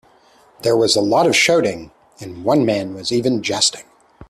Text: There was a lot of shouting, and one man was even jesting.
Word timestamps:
There 0.63 0.75
was 0.75 0.95
a 0.95 0.99
lot 0.99 1.27
of 1.27 1.35
shouting, 1.35 1.91
and 2.19 2.43
one 2.43 2.65
man 2.65 2.95
was 2.95 3.11
even 3.11 3.43
jesting. 3.43 3.83